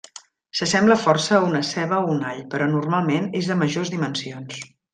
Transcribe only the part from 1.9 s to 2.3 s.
o un